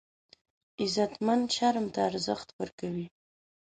[0.93, 3.07] غیرتمند شرم ته ارزښت ورکوي